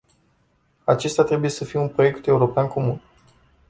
Acesta 0.83 1.23
trebuie 1.23 1.49
să 1.49 1.65
fie 1.65 1.79
un 1.79 1.89
proiect 1.89 2.25
european 2.27 2.67
comun. 2.67 3.01